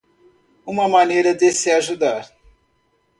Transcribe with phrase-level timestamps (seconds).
[0.65, 2.27] uma maneira de se ajudar